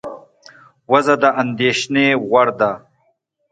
[0.91, 2.71] وضع د اندېښنې وړ وه.